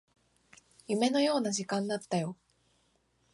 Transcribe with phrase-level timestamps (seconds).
[0.87, 2.35] 夢のような時間だったよ